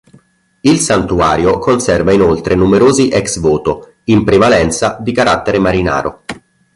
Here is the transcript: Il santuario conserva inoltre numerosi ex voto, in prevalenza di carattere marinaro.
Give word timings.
Il 0.61 0.79
santuario 0.79 1.59
conserva 1.59 2.11
inoltre 2.11 2.55
numerosi 2.55 3.09
ex 3.09 3.37
voto, 3.37 3.97
in 4.05 4.23
prevalenza 4.23 4.97
di 4.99 5.11
carattere 5.11 5.59
marinaro. 5.59 6.23